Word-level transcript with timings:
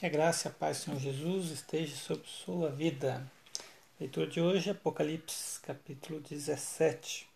Que 0.00 0.06
a 0.06 0.08
graça 0.08 0.48
e 0.48 0.50
a 0.50 0.54
paz 0.54 0.78
do 0.78 0.84
Senhor 0.84 0.98
Jesus 0.98 1.50
esteja 1.50 1.94
sobre 1.94 2.26
sua 2.26 2.70
vida. 2.70 3.22
Leitura 4.00 4.26
de 4.26 4.40
hoje, 4.40 4.70
Apocalipse, 4.70 5.60
capítulo 5.60 6.20
17. 6.20 7.28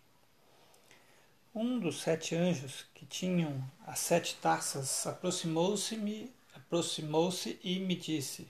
Um 1.53 1.77
dos 1.77 2.01
sete 2.01 2.33
anjos 2.33 2.87
que 2.95 3.05
tinham 3.05 3.63
as 3.85 3.99
sete 3.99 4.37
taças 4.41 5.05
aproximou-se-me, 5.05 6.31
aproximou-se 6.55 7.59
e 7.63 7.77
me 7.77 7.95
disse: 7.95 8.47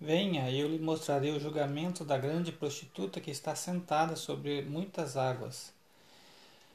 Venha, 0.00 0.50
eu 0.50 0.66
lhe 0.66 0.80
mostrarei 0.80 1.30
o 1.30 1.38
julgamento 1.38 2.04
da 2.04 2.18
grande 2.18 2.50
prostituta 2.50 3.20
que 3.20 3.30
está 3.30 3.54
sentada 3.54 4.16
sobre 4.16 4.62
muitas 4.62 5.16
águas, 5.16 5.72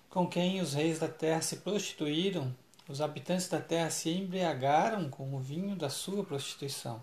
com 0.10 0.26
quem 0.26 0.62
os 0.62 0.74
reis 0.74 0.98
da 0.98 1.10
terra 1.10 1.42
se 1.42 1.58
prostituíram 1.58 2.56
os 2.92 3.02
habitantes 3.02 3.48
da 3.48 3.62
terra 3.62 3.90
se 3.90 4.10
embriagaram 4.10 5.10
com 5.10 5.34
o 5.34 5.40
vinho 5.40 5.76
da 5.76 5.90
sua 5.90 6.24
prostituição. 6.24 7.02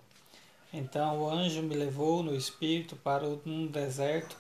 Então 0.73 1.21
o 1.21 1.31
anjo 1.31 1.63
me 1.63 1.75
levou 1.75 2.23
no 2.23 2.35
espírito 2.35 2.95
para 2.95 3.27
um 3.47 3.67
deserto, 3.67 4.37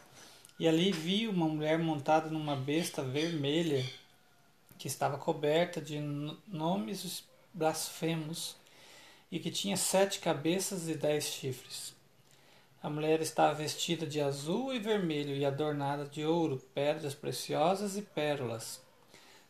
e 0.58 0.68
ali 0.68 0.92
vi 0.92 1.26
uma 1.26 1.48
mulher 1.48 1.78
montada 1.78 2.28
numa 2.28 2.54
besta 2.54 3.02
vermelha, 3.02 3.84
que 4.76 4.86
estava 4.88 5.16
coberta 5.16 5.80
de 5.80 5.98
nomes 6.46 7.24
blasfemos, 7.54 8.56
e 9.30 9.38
que 9.38 9.50
tinha 9.50 9.76
sete 9.76 10.20
cabeças 10.20 10.88
e 10.88 10.94
dez 10.94 11.24
chifres. 11.24 11.94
A 12.82 12.90
mulher 12.90 13.20
estava 13.20 13.54
vestida 13.54 14.06
de 14.06 14.20
azul 14.20 14.72
e 14.72 14.78
vermelho 14.78 15.34
e 15.34 15.44
adornada 15.44 16.04
de 16.04 16.24
ouro, 16.24 16.62
pedras 16.74 17.14
preciosas 17.14 17.96
e 17.96 18.02
pérolas 18.02 18.86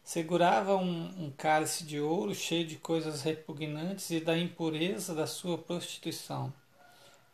segurava 0.09 0.75
um, 0.75 1.27
um, 1.27 1.31
cálice 1.31 1.85
de 1.85 2.01
ouro 2.01 2.35
cheio 2.35 2.67
de 2.67 2.77
coisas 2.77 3.21
repugnantes 3.21 4.09
e 4.09 4.19
da 4.19 4.39
impureza 4.39 5.15
da 5.15 5.27
sua 5.27 5.59
prostituição. 5.59 6.51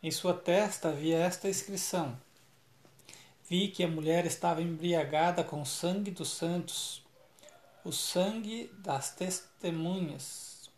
Em 0.03 0.11
sua 0.11 0.33
testa 0.33 0.89
havia 0.89 1.19
esta 1.19 1.47
inscrição: 1.47 2.19
Vi 3.49 3.69
que 3.69 3.81
a 3.81 3.87
mulher 3.87 4.25
estava 4.25 4.61
embriagada 4.61 5.41
com 5.41 5.61
o 5.61 5.65
sangue 5.65 6.11
dos 6.11 6.31
santos, 6.31 7.01
o 7.81 7.93
sangue 7.93 8.69
das 8.79 9.15
testemunhas. 9.15 10.69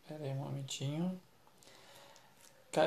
Espera 0.00 0.24
aí 0.24 0.30
um 0.30 0.36
momentinho. 0.36 1.20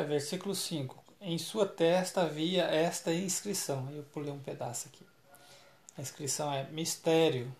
Versículo 0.07 0.55
5. 0.55 1.03
Em 1.21 1.37
sua 1.37 1.67
testa 1.67 2.23
havia 2.23 2.63
esta 2.63 3.13
inscrição. 3.13 3.91
Eu 3.91 4.01
pulei 4.05 4.31
um 4.31 4.39
pedaço 4.39 4.87
aqui. 4.87 5.05
A 5.95 6.01
inscrição 6.01 6.51
é 6.51 6.63
mistério 6.71 7.55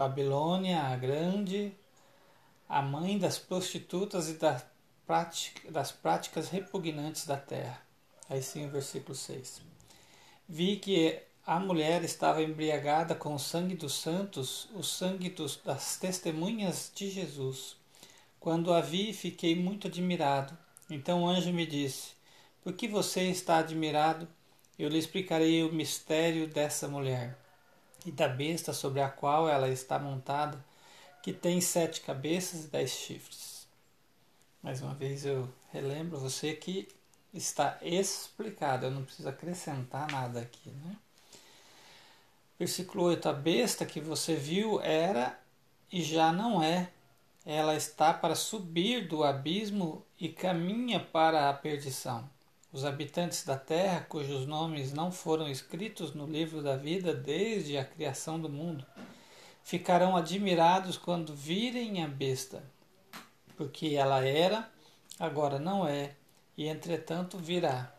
Babilônia 0.00 0.80
a 0.80 0.96
Grande, 0.96 1.74
a 2.66 2.80
mãe 2.80 3.18
das 3.18 3.38
prostitutas 3.38 4.30
e 4.30 4.32
das, 4.32 4.64
prática, 5.06 5.70
das 5.70 5.92
práticas 5.92 6.48
repugnantes 6.48 7.26
da 7.26 7.36
terra. 7.36 7.82
Aí 8.26 8.42
sim 8.42 8.64
o 8.64 8.70
versículo 8.70 9.14
6. 9.14 9.60
Vi 10.48 10.76
que 10.76 11.20
a 11.46 11.60
mulher 11.60 12.02
estava 12.02 12.42
embriagada 12.42 13.14
com 13.14 13.34
o 13.34 13.38
sangue 13.38 13.74
dos 13.74 13.92
santos, 13.92 14.70
o 14.72 14.82
sangue 14.82 15.28
dos, 15.28 15.56
das 15.58 15.98
testemunhas 15.98 16.90
de 16.94 17.10
Jesus. 17.10 17.76
Quando 18.38 18.72
a 18.72 18.80
vi, 18.80 19.12
fiquei 19.12 19.54
muito 19.54 19.86
admirado. 19.86 20.56
Então 20.88 21.24
o 21.24 21.28
anjo 21.28 21.52
me 21.52 21.66
disse: 21.66 22.12
Por 22.64 22.72
que 22.72 22.88
você 22.88 23.24
está 23.24 23.58
admirado? 23.58 24.26
Eu 24.78 24.88
lhe 24.88 24.96
explicarei 24.96 25.62
o 25.62 25.70
mistério 25.70 26.48
dessa 26.48 26.88
mulher 26.88 27.36
e 28.04 28.10
da 28.10 28.28
besta 28.28 28.72
sobre 28.72 29.00
a 29.00 29.08
qual 29.08 29.48
ela 29.48 29.68
está 29.68 29.98
montada, 29.98 30.62
que 31.22 31.32
tem 31.32 31.60
sete 31.60 32.00
cabeças 32.00 32.64
e 32.64 32.68
dez 32.68 32.90
chifres. 32.90 33.66
Mais 34.62 34.82
uma 34.82 34.94
vez 34.94 35.24
eu 35.24 35.48
relembro 35.72 36.18
você 36.18 36.54
que 36.54 36.88
está 37.32 37.78
explicado, 37.82 38.86
eu 38.86 38.90
não 38.90 39.04
preciso 39.04 39.28
acrescentar 39.28 40.10
nada 40.10 40.40
aqui. 40.40 40.70
Né? 40.70 40.96
Versículo 42.58 43.04
8: 43.04 43.28
A 43.28 43.32
besta 43.32 43.86
que 43.86 44.00
você 44.00 44.34
viu 44.34 44.80
era 44.80 45.38
e 45.90 46.02
já 46.02 46.32
não 46.32 46.62
é. 46.62 46.90
Ela 47.44 47.74
está 47.74 48.12
para 48.12 48.34
subir 48.34 49.08
do 49.08 49.24
abismo 49.24 50.04
e 50.18 50.28
caminha 50.28 51.00
para 51.00 51.48
a 51.48 51.54
perdição. 51.54 52.28
Os 52.72 52.84
habitantes 52.84 53.44
da 53.44 53.56
terra, 53.56 54.06
cujos 54.08 54.46
nomes 54.46 54.92
não 54.92 55.10
foram 55.10 55.48
escritos 55.48 56.14
no 56.14 56.24
livro 56.24 56.62
da 56.62 56.76
vida 56.76 57.12
desde 57.12 57.76
a 57.76 57.84
criação 57.84 58.40
do 58.40 58.48
mundo, 58.48 58.86
ficarão 59.64 60.16
admirados 60.16 60.96
quando 60.96 61.34
virem 61.34 62.04
a 62.04 62.06
besta, 62.06 62.62
porque 63.56 63.96
ela 63.96 64.24
era, 64.24 64.70
agora 65.18 65.58
não 65.58 65.86
é, 65.86 66.14
e 66.56 66.68
entretanto 66.68 67.38
virá. 67.38 67.92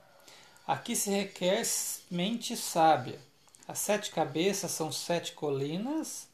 Aqui 0.65 0.95
se 0.95 1.09
requer 1.09 1.63
mente 2.09 2.55
sábia. 2.55 3.19
As 3.67 3.79
sete 3.79 4.09
cabeças 4.11 4.71
são 4.71 4.89
sete 4.89 5.33
colinas 5.33 6.29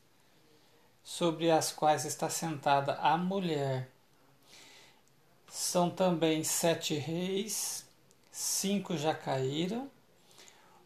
sobre 1.04 1.50
as 1.50 1.72
quais 1.72 2.06
está 2.06 2.30
sentada 2.30 2.94
a 2.96 3.18
mulher. 3.18 3.90
São 5.50 5.90
também 5.90 6.44
sete 6.44 6.94
reis 6.94 7.87
cinco 8.38 8.96
já 8.96 9.16
caíram, 9.16 9.90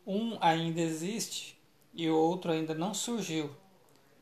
um 0.07 0.38
ainda 0.39 0.79
existe 0.79 1.62
e 1.94 2.09
o 2.09 2.16
outro 2.16 2.50
ainda 2.50 2.73
não 2.73 2.94
surgiu, 2.94 3.53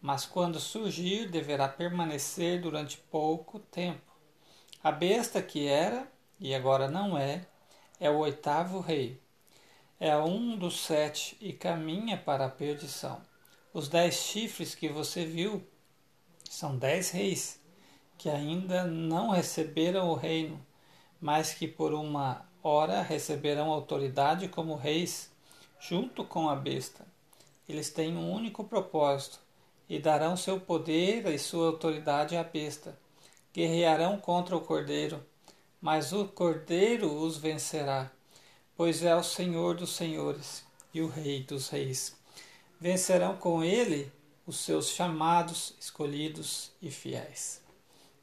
mas 0.01 0.25
quando 0.25 0.59
surgir 0.59 1.29
deverá 1.29 1.69
permanecer 1.69 2.59
durante 2.59 2.97
pouco 2.97 3.59
tempo. 3.59 4.01
A 4.84 4.91
besta 4.91 5.44
que 5.44 5.67
era 5.67 6.12
e 6.40 6.56
agora 6.56 6.90
não 6.90 7.16
é, 7.16 7.45
é 8.00 8.09
o 8.09 8.17
oitavo 8.17 8.79
rei. 8.79 9.22
É 10.00 10.17
um 10.17 10.57
dos 10.57 10.79
sete 10.79 11.38
e 11.40 11.53
caminha 11.53 12.17
para 12.17 12.47
a 12.47 12.50
perdição. 12.50 13.22
Os 13.72 13.88
dez 13.88 14.16
chifres 14.16 14.73
que 14.73 14.90
você 14.90 15.23
viu 15.23 15.63
são 16.50 16.75
dez 16.75 17.11
reis 17.11 17.61
que 18.17 18.28
ainda 18.28 18.85
não 18.85 19.29
receberam 19.29 20.09
o 20.09 20.16
reino, 20.16 20.59
mas 21.22 21.53
que 21.53 21.67
por 21.67 21.94
uma 21.94 22.49
Ora, 22.64 23.02
receberão 23.02 23.72
autoridade 23.72 24.47
como 24.50 24.75
reis, 24.75 25.31
junto 25.80 26.25
com 26.25 26.50
a 26.50 26.56
besta. 26.56 27.06
Eles 27.68 27.90
têm 27.90 28.18
um 28.18 28.31
único 28.31 28.64
propósito 28.64 29.40
e 29.88 29.97
darão 29.97 30.36
seu 30.36 30.59
poder 30.59 31.25
e 31.28 31.40
sua 31.40 31.68
autoridade 31.68 32.36
à 32.36 32.44
besta. 32.44 32.97
Guerrearão 33.53 34.18
contra 34.20 34.58
o 34.58 34.62
cordeiro, 34.62 35.25
mas 35.81 36.12
o 36.12 36.25
cordeiro 36.25 37.12
os 37.12 37.38
vencerá, 37.38 38.12
pois 38.76 39.03
é 39.03 39.16
o 39.16 39.24
Senhor 39.24 39.76
dos 39.76 39.96
senhores 39.96 40.64
e 40.94 41.02
o 41.02 41.08
Rei 41.08 41.44
dos 41.44 41.70
reis. 41.70 42.16
Vencerão 42.80 43.38
com 43.38 43.64
ele 43.64 44.12
os 44.46 44.58
seus 44.58 44.90
chamados, 44.90 45.76
escolhidos 45.80 46.72
e 46.81 46.91
fiéis. 46.91 47.62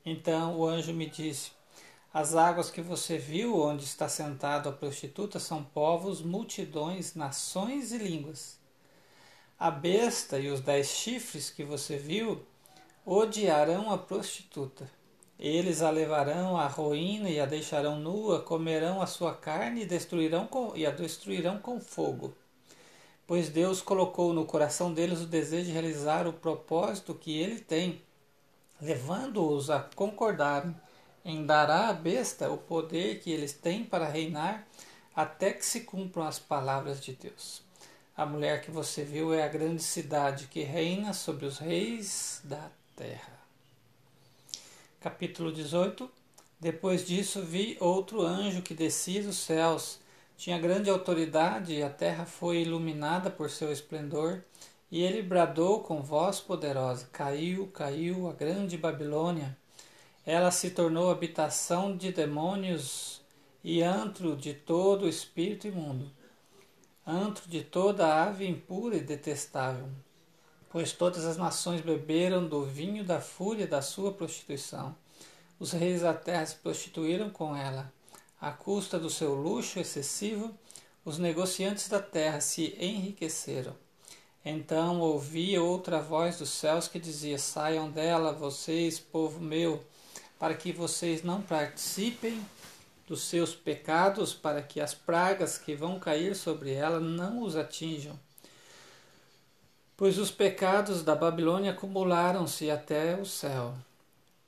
Então 0.05 0.57
o 0.59 0.67
anjo 0.67 0.93
me 0.93 1.07
disse: 1.07 1.53
as 2.19 2.35
águas 2.35 2.71
que 2.71 2.81
você 2.81 3.19
viu 3.19 3.61
onde 3.61 3.85
está 3.85 4.09
sentado 4.09 4.71
a 4.71 4.73
prostituta 4.73 5.39
são 5.39 5.63
povos, 5.63 6.23
multidões, 6.23 7.15
nações 7.15 7.93
e 7.93 7.99
línguas. 7.99 8.59
A 9.59 9.71
besta 9.71 10.39
e 10.39 10.49
os 10.49 10.63
dez 10.63 10.89
chifres 10.89 11.51
que 11.51 11.63
você 11.63 11.99
viu 11.99 12.41
odiarão 13.05 13.91
a 13.91 13.99
prostituta. 13.99 14.91
Eles 15.39 15.83
a 15.83 15.91
levarão 15.91 16.57
à 16.57 16.67
ruína 16.67 17.29
e 17.29 17.39
a 17.39 17.45
deixarão 17.45 18.01
nua, 18.01 18.41
comerão 18.41 19.03
a 19.03 19.07
sua 19.07 19.35
carne 19.35 19.83
e, 19.83 19.87
destruirão 19.87 20.47
com, 20.47 20.75
e 20.75 20.87
a 20.87 20.91
destruirão 20.91 21.59
com 21.59 21.79
fogo. 21.79 22.35
Pois 23.27 23.51
Deus 23.51 23.83
colocou 23.83 24.33
no 24.33 24.47
coração 24.47 24.91
deles 24.91 25.21
o 25.21 25.27
desejo 25.27 25.67
de 25.67 25.73
realizar 25.73 26.27
o 26.27 26.33
propósito 26.33 27.15
que 27.15 27.39
ele 27.39 27.61
tem, 27.61 28.01
levando-os 28.81 29.69
a 29.69 29.81
concordarem 29.95 30.75
em 31.27 31.45
dará 31.45 31.89
à 31.89 31.93
besta 31.93 32.49
o 32.49 32.57
poder 32.57 33.19
que 33.19 33.33
eles 33.33 33.53
têm 33.53 33.83
para 33.83 34.07
reinar 34.07 34.65
até 35.15 35.53
que 35.53 35.67
se 35.67 35.81
cumpram 35.81 36.23
as 36.23 36.39
palavras 36.39 37.01
de 37.01 37.15
Deus. 37.15 37.63
A 38.17 38.25
mulher 38.25 38.63
que 38.63 38.71
você 38.71 39.03
viu 39.03 39.35
é 39.35 39.43
a 39.43 39.49
grande 39.49 39.83
cidade 39.83 40.47
que 40.47 40.63
reina 40.63 41.13
sobre 41.13 41.45
os 41.45 41.59
reis 41.59 42.41
da 42.45 42.71
terra. 42.95 43.41
Capítulo 45.01 45.51
18 45.51 46.09
Depois 46.61 47.05
disso 47.05 47.43
vi 47.43 47.77
outro 47.81 48.23
anjo 48.23 48.63
que 48.63 48.73
descia 48.73 49.25
dos 49.25 49.39
céus. 49.39 49.99
Tinha 50.37 50.61
grande 50.61 50.89
autoridade 50.89 51.75
e 51.75 51.83
a 51.83 51.91
terra 51.91 52.25
foi 52.25 52.59
iluminada 52.59 53.31
por 53.31 53.51
seu 53.51 53.73
esplendor. 53.73 54.45
E 54.93 55.03
ele 55.03 55.23
bradou 55.23 55.81
com 55.81 56.01
voz 56.01 56.39
poderosa: 56.39 57.09
Caiu, 57.13 57.67
caiu 57.75 58.29
a 58.29 58.33
grande 58.33 58.79
Babilônia 58.79 59.57
ela 60.27 60.51
se 60.51 60.71
tornou 60.71 61.09
habitação 61.09 61.97
de 61.97 62.11
demônios 62.11 63.23
e 63.63 63.81
antro 63.81 64.37
de 64.37 64.53
todo 64.53 65.09
espírito 65.09 65.69
imundo, 65.69 66.11
antro 67.07 67.49
de 67.49 67.63
toda 67.63 68.25
ave 68.25 68.45
impura 68.45 68.97
e 68.97 69.01
detestável, 69.01 69.89
pois 70.69 70.91
todas 70.93 71.25
as 71.25 71.37
nações 71.37 71.81
beberam 71.81 72.45
do 72.45 72.65
vinho 72.65 73.05
da 73.05 73.21
fúria 73.21 73.69
da 73.69 73.81
sua 73.81 74.13
prostituição. 74.13 74.97
Os 75.61 75.71
reis 75.71 76.03
da 76.03 76.13
terra 76.13 76.45
se 76.45 76.57
prostituíram 76.57 77.31
com 77.31 77.55
ela. 77.55 77.93
À 78.41 78.51
custa 78.51 78.99
do 78.99 79.09
seu 79.09 79.33
luxo 79.33 79.79
excessivo, 79.79 80.53
os 81.05 81.19
negociantes 81.19 81.89
da 81.89 82.03
terra 82.03 82.41
se 82.41 82.77
enriqueceram. 82.81 83.75
Então 84.45 85.01
ouvi 85.01 85.57
outra 85.57 86.01
voz 86.03 86.39
dos 86.39 86.51
céus 86.51 86.89
que 86.89 86.99
dizia: 86.99 87.39
Saiam 87.39 87.91
dela, 87.91 88.33
vocês, 88.33 88.99
povo 88.99 89.41
meu, 89.41 89.83
para 90.39 90.55
que 90.55 90.73
vocês 90.73 91.23
não 91.23 91.41
participem 91.41 92.45
dos 93.07 93.23
seus 93.23 93.55
pecados, 93.55 94.35
para 94.35 94.61
que 94.61 94.81
as 94.81 94.95
pragas 94.95 95.57
que 95.57 95.75
vão 95.75 95.99
cair 95.99 96.35
sobre 96.35 96.73
ela 96.73 96.99
não 96.99 97.43
os 97.43 97.57
atinjam. 97.57 98.19
Pois 99.97 100.19
os 100.19 100.31
pecados 100.31 101.03
da 101.03 101.15
Babilônia 101.15 101.71
acumularam-se 101.71 102.71
até 102.71 103.17
o 103.17 103.25
céu. 103.25 103.75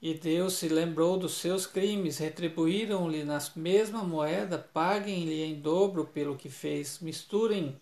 E 0.00 0.14
Deus 0.14 0.54
se 0.54 0.68
lembrou 0.68 1.16
dos 1.16 1.34
seus 1.34 1.66
crimes, 1.66 2.18
retribuíram-lhe 2.18 3.24
na 3.24 3.38
mesma 3.56 4.04
moeda, 4.04 4.58
paguem-lhe 4.58 5.42
em 5.42 5.58
dobro 5.58 6.04
pelo 6.04 6.36
que 6.36 6.48
fez, 6.48 7.00
misturem 7.00 7.80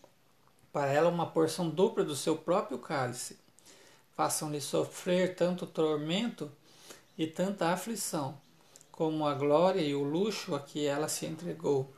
para 0.73 0.87
ela 0.93 1.11
uma 1.11 1.27
porção 1.27 1.69
dupla 1.69 2.05
do 2.05 2.15
seu 2.15 2.37
próprio 2.37 2.79
cálice. 2.79 3.39
Façam-lhe 4.15 4.61
sofrer 4.61 5.35
tanto 5.35 5.67
tormento 5.67 6.51
e 7.17 7.27
tanta 7.27 7.69
aflição, 7.69 8.41
como 8.91 9.27
a 9.27 9.35
glória 9.35 9.81
e 9.81 9.95
o 9.95 10.03
luxo 10.03 10.55
a 10.55 10.61
que 10.61 10.87
ela 10.87 11.09
se 11.09 11.27
entregou. 11.27 11.93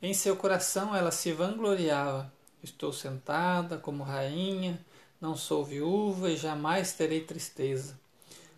Em 0.00 0.12
seu 0.12 0.36
coração 0.36 0.94
ela 0.94 1.10
se 1.10 1.32
vangloriava: 1.32 2.32
Estou 2.62 2.92
sentada 2.92 3.78
como 3.78 4.02
rainha, 4.02 4.84
não 5.20 5.36
sou 5.36 5.64
viúva 5.64 6.30
e 6.30 6.36
jamais 6.36 6.92
terei 6.92 7.20
tristeza. 7.20 7.98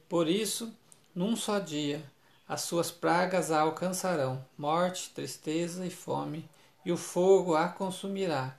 Por 0.08 0.28
isso, 0.28 0.72
num 1.14 1.36
só 1.36 1.58
dia, 1.58 2.04
as 2.48 2.62
suas 2.62 2.90
pragas 2.90 3.50
a 3.50 3.60
alcançarão: 3.60 4.44
morte, 4.56 5.10
tristeza 5.10 5.86
e 5.86 5.90
fome, 5.90 6.48
e 6.84 6.92
o 6.92 6.96
fogo 6.96 7.54
a 7.54 7.68
consumirá, 7.68 8.56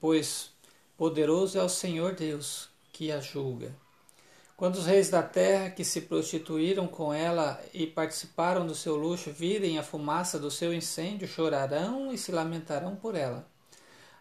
pois 0.00 0.50
poderoso 0.96 1.58
é 1.58 1.62
o 1.62 1.68
Senhor 1.68 2.14
Deus 2.14 2.68
que 2.92 3.12
a 3.12 3.20
julga. 3.20 3.74
Quando 4.56 4.76
os 4.76 4.86
reis 4.86 5.10
da 5.10 5.22
terra 5.22 5.68
que 5.68 5.84
se 5.84 6.00
prostituíram 6.00 6.86
com 6.86 7.12
ela 7.12 7.62
e 7.74 7.86
participaram 7.86 8.66
do 8.66 8.74
seu 8.74 8.96
luxo 8.96 9.30
virem 9.30 9.78
a 9.78 9.82
fumaça 9.82 10.38
do 10.38 10.50
seu 10.50 10.72
incêndio, 10.72 11.28
chorarão 11.28 12.10
e 12.10 12.16
se 12.16 12.32
lamentarão 12.32 12.96
por 12.96 13.14
ela. 13.14 13.46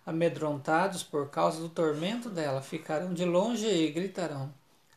Amedrontados 0.06 1.04
por 1.04 1.30
causa 1.30 1.62
do 1.62 1.70
tormento 1.70 2.30
dela, 2.30 2.62
ficarão 2.62 3.14
de 3.14 3.24
longe 3.24 3.66
e 3.66 3.90
gritarão: 3.90 4.54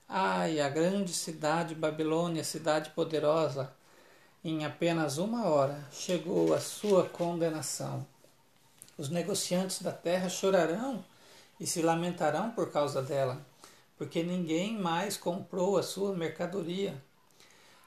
Ai, 0.08 0.61
a 0.61 0.69
grande 0.69 1.14
cidade 1.14 1.73
Babilônia, 1.73 2.43
cidade 2.43 2.91
poderosa, 2.91 3.73
em 4.43 4.64
apenas 4.64 5.19
uma 5.19 5.46
hora 5.46 5.87
chegou 5.93 6.52
a 6.52 6.58
sua 6.58 7.08
condenação. 7.08 8.05
Os 8.99 9.08
negociantes 9.08 9.82
da 9.82 9.93
terra 9.93 10.29
chorarão 10.29 11.05
e 11.61 11.67
se 11.67 11.81
lamentarão 11.81 12.50
por 12.50 12.73
causa 12.73 13.00
dela, 13.00 13.41
porque 13.98 14.22
ninguém 14.22 14.78
mais 14.78 15.16
comprou 15.16 15.76
a 15.76 15.82
sua 15.82 16.14
mercadoria. 16.14 17.02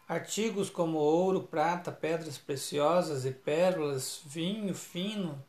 Artigos 0.07 0.69
como 0.69 0.97
ouro, 0.97 1.43
prata, 1.43 1.89
pedras 1.89 2.37
preciosas 2.37 3.25
e 3.25 3.31
pérolas, 3.31 4.21
vinho 4.25 4.75
fino, 4.75 5.41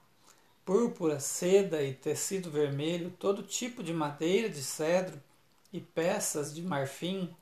púrpura, 0.64 1.18
seda 1.18 1.82
e 1.82 1.92
tecido 1.92 2.48
vermelho, 2.48 3.10
todo 3.18 3.42
tipo 3.42 3.82
de 3.82 3.92
madeira 3.92 4.48
de 4.48 4.62
cedro, 4.62 5.20
e 5.72 5.80
peças 5.80 6.54
de 6.54 6.62
marfim, 6.62 7.34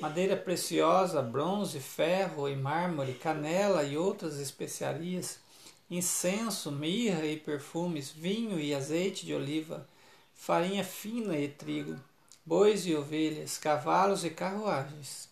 madeira 0.00 0.36
preciosa, 0.36 1.20
bronze, 1.20 1.78
ferro 1.78 2.48
e 2.48 2.56
mármore, 2.56 3.12
canela 3.14 3.82
e 3.82 3.98
outras 3.98 4.38
especiarias, 4.38 5.40
incenso, 5.90 6.72
mirra 6.72 7.26
e 7.26 7.36
perfumes, 7.36 8.10
vinho 8.10 8.58
e 8.58 8.74
azeite 8.74 9.26
de 9.26 9.34
oliva, 9.34 9.86
farinha 10.32 10.82
fina 10.82 11.36
e 11.36 11.48
trigo, 11.48 12.00
bois 12.44 12.86
e 12.86 12.94
ovelhas, 12.94 13.58
cavalos 13.58 14.24
e 14.24 14.30
carruagens, 14.30 15.28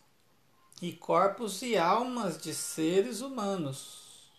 e 0.80 0.92
corpos 0.92 1.62
e 1.62 1.76
almas 1.76 2.38
de 2.38 2.54
seres 2.54 3.20
humanos. 3.20 4.30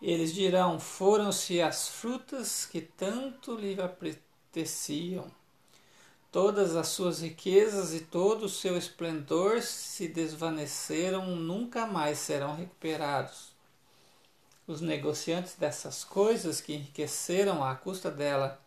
Eles 0.00 0.34
dirão: 0.34 0.80
Foram-se 0.80 1.60
as 1.60 1.88
frutas 1.88 2.66
que 2.66 2.80
tanto 2.80 3.54
lhe 3.54 3.80
apeteciam 3.80 5.30
Todas 6.32 6.76
as 6.76 6.88
suas 6.88 7.20
riquezas 7.20 7.92
e 7.92 8.00
todo 8.00 8.46
o 8.46 8.48
seu 8.48 8.74
esplendor 8.78 9.60
se 9.60 10.08
desvaneceram, 10.08 11.36
nunca 11.36 11.84
mais 11.84 12.16
serão 12.20 12.56
recuperados. 12.56 13.52
Os 14.66 14.80
negociantes 14.80 15.56
dessas 15.56 16.02
coisas 16.02 16.58
que 16.58 16.72
enriqueceram 16.72 17.62
à 17.62 17.74
custa 17.74 18.10
dela 18.10 18.58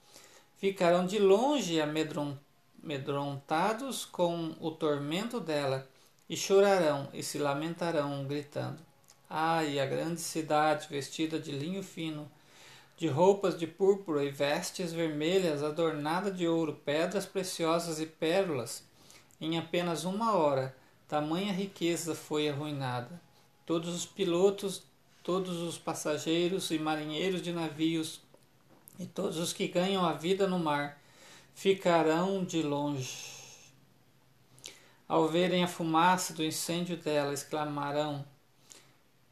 ficarão 0.65 1.05
de 1.05 1.19
longe 1.19 1.79
amedrontados 1.79 4.03
com 4.03 4.55
o 4.59 4.71
tormento 4.71 5.39
dela 5.39 5.87
e 6.27 6.35
chorarão 6.35 7.07
e 7.13 7.21
se 7.21 7.37
lamentarão, 7.37 8.25
gritando: 8.25 8.81
Ai, 9.29 9.79
a 9.79 9.85
grande 9.85 10.19
cidade 10.19 10.87
vestida 10.89 11.39
de 11.39 11.51
linho 11.51 11.83
fino! 11.83 12.27
de 12.97 13.07
roupas 13.07 13.59
de 13.59 13.67
púrpura 13.67 14.23
e 14.23 14.31
vestes 14.31 14.91
vermelhas 14.91 15.61
adornada 15.61 16.31
de 16.31 16.47
ouro, 16.47 16.81
pedras 16.83 17.27
preciosas 17.27 17.99
e 17.99 18.07
pérolas. 18.07 18.83
Em 19.39 19.59
apenas 19.59 20.03
uma 20.03 20.33
hora, 20.33 20.75
tamanha 21.07 21.53
riqueza 21.53 22.15
foi 22.15 22.49
arruinada. 22.49 23.21
Todos 23.67 23.93
os 23.93 24.05
pilotos, 24.05 24.81
todos 25.21 25.61
os 25.61 25.77
passageiros 25.77 26.71
e 26.71 26.79
marinheiros 26.79 27.41
de 27.41 27.51
navios 27.51 28.21
e 28.99 29.05
todos 29.05 29.37
os 29.37 29.53
que 29.53 29.67
ganham 29.67 30.05
a 30.05 30.13
vida 30.13 30.47
no 30.47 30.59
mar 30.59 31.01
ficarão 31.53 32.43
de 32.43 32.61
longe. 32.61 33.33
Ao 35.07 35.27
verem 35.27 35.63
a 35.63 35.67
fumaça 35.67 36.33
do 36.33 36.43
incêndio 36.43 36.97
dela, 36.97 37.33
exclamarão: 37.33 38.25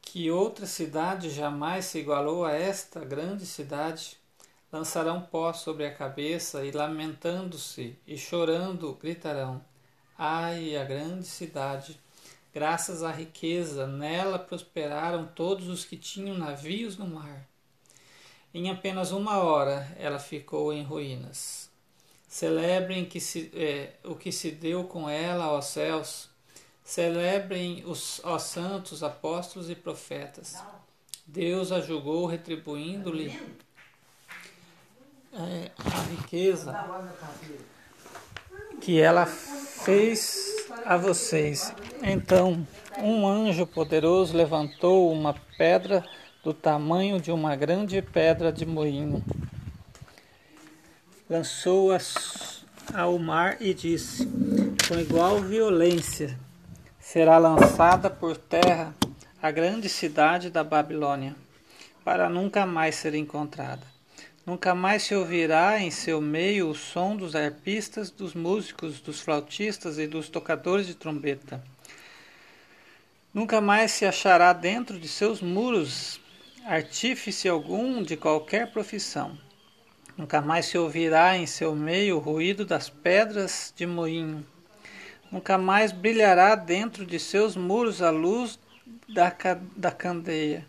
que 0.00 0.30
outra 0.30 0.64
cidade 0.64 1.30
jamais 1.30 1.86
se 1.86 1.98
igualou 1.98 2.44
a 2.44 2.52
esta 2.52 3.04
grande 3.04 3.44
cidade, 3.44 4.16
lançarão 4.70 5.20
pó 5.20 5.52
sobre 5.52 5.84
a 5.86 5.94
cabeça 5.94 6.64
e, 6.64 6.70
lamentando-se 6.70 7.98
e 8.06 8.16
chorando, 8.16 8.94
gritarão: 8.94 9.60
Ai, 10.16 10.76
a 10.76 10.84
grande 10.84 11.26
cidade! 11.26 11.98
Graças 12.54 13.02
à 13.02 13.10
riqueza, 13.10 13.88
nela 13.88 14.38
prosperaram 14.38 15.26
todos 15.34 15.66
os 15.66 15.84
que 15.84 15.96
tinham 15.96 16.38
navios 16.38 16.96
no 16.96 17.08
mar. 17.08 17.48
Em 18.54 18.70
apenas 18.70 19.10
uma 19.10 19.38
hora 19.38 19.86
ela 19.98 20.18
ficou 20.18 20.72
em 20.72 20.82
ruínas. 20.82 21.68
Celebrem 22.28 23.04
que 23.04 23.20
se, 23.20 23.50
é, 23.54 23.94
o 24.04 24.14
que 24.14 24.32
se 24.32 24.50
deu 24.50 24.84
com 24.84 25.08
ela 25.08 25.44
aos 25.44 25.66
céus 25.66 26.30
Celebrem 26.84 27.82
os 27.86 28.20
ó 28.22 28.38
santos, 28.38 29.02
apóstolos 29.02 29.70
e 29.70 29.74
profetas. 29.74 30.62
Deus 31.26 31.72
a 31.72 31.80
julgou, 31.80 32.26
retribuindo-lhe 32.26 33.40
é, 35.32 35.70
a 35.78 36.00
riqueza 36.10 36.76
que 38.82 39.00
ela 39.00 39.24
fez 39.24 40.68
a 40.84 40.98
vocês. 40.98 41.74
Então, 42.02 42.68
um 42.98 43.26
anjo 43.26 43.66
poderoso 43.66 44.36
levantou 44.36 45.10
uma 45.10 45.32
pedra 45.56 46.06
do 46.44 46.52
tamanho 46.52 47.18
de 47.18 47.32
uma 47.32 47.56
grande 47.56 48.02
pedra 48.02 48.52
de 48.52 48.66
moinho, 48.66 49.24
lançou-a 51.28 51.98
ao 52.92 53.18
mar 53.18 53.56
e 53.60 53.72
disse, 53.72 54.28
com 54.86 55.00
igual 55.00 55.40
violência: 55.40 56.38
será 57.00 57.38
lançada 57.38 58.10
por 58.10 58.36
terra 58.36 58.94
a 59.40 59.50
grande 59.50 59.88
cidade 59.88 60.50
da 60.50 60.62
Babilônia, 60.62 61.34
para 62.04 62.28
nunca 62.28 62.66
mais 62.66 62.96
ser 62.96 63.14
encontrada. 63.14 63.94
Nunca 64.44 64.74
mais 64.74 65.04
se 65.04 65.14
ouvirá 65.14 65.80
em 65.80 65.90
seu 65.90 66.20
meio 66.20 66.68
o 66.68 66.74
som 66.74 67.16
dos 67.16 67.34
arpistas, 67.34 68.10
dos 68.10 68.34
músicos, 68.34 69.00
dos 69.00 69.18
flautistas 69.18 69.98
e 69.98 70.06
dos 70.06 70.28
tocadores 70.28 70.86
de 70.86 70.94
trombeta. 70.94 71.64
Nunca 73.32 73.62
mais 73.62 73.92
se 73.92 74.04
achará 74.04 74.52
dentro 74.52 75.00
de 75.00 75.08
seus 75.08 75.40
muros 75.40 76.20
artífice 76.64 77.48
algum 77.48 78.02
de 78.02 78.16
qualquer 78.16 78.72
profissão. 78.72 79.38
Nunca 80.16 80.40
mais 80.40 80.66
se 80.66 80.78
ouvirá 80.78 81.36
em 81.36 81.46
seu 81.46 81.74
meio 81.74 82.16
o 82.16 82.20
ruído 82.20 82.64
das 82.64 82.88
pedras 82.88 83.72
de 83.76 83.86
moinho 83.86 84.46
Nunca 85.34 85.58
mais 85.58 85.90
brilhará 85.90 86.54
dentro 86.54 87.04
de 87.04 87.18
seus 87.18 87.56
muros 87.56 88.00
a 88.00 88.08
luz 88.08 88.56
da, 89.08 89.34
da 89.76 89.90
candeia. 89.90 90.64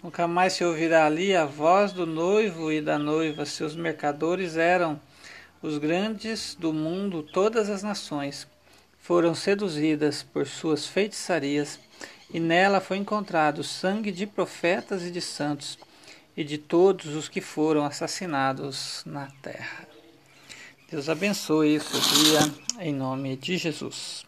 Nunca 0.00 0.28
mais 0.28 0.52
se 0.52 0.64
ouvirá 0.64 1.06
ali 1.06 1.34
a 1.34 1.44
voz 1.44 1.92
do 1.92 2.06
noivo 2.06 2.70
e 2.70 2.80
da 2.80 3.00
noiva. 3.00 3.44
Seus 3.44 3.74
mercadores 3.74 4.56
eram 4.56 5.00
os 5.60 5.76
grandes 5.78 6.54
do 6.54 6.72
mundo, 6.72 7.20
todas 7.20 7.68
as 7.68 7.82
nações. 7.82 8.46
foram 8.96 9.34
seduzidas 9.34 10.22
por 10.22 10.46
suas 10.46 10.86
feitiçarias, 10.86 11.76
e 12.32 12.40
nela 12.40 12.80
foi 12.80 12.96
encontrado 12.96 13.62
sangue 13.62 14.10
de 14.10 14.26
profetas 14.26 15.02
e 15.04 15.10
de 15.10 15.20
santos 15.20 15.78
e 16.36 16.44
de 16.44 16.58
todos 16.58 17.14
os 17.14 17.28
que 17.28 17.40
foram 17.40 17.84
assassinados 17.84 19.02
na 19.06 19.26
terra. 19.42 19.88
Deus 20.90 21.08
abençoe 21.08 21.78
o 21.78 21.80
dia 21.80 22.84
em 22.84 22.94
nome 22.94 23.36
de 23.36 23.56
Jesus. 23.56 24.24